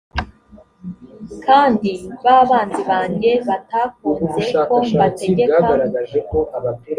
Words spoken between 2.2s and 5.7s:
ba banzi banjye batakunze ko mbategeka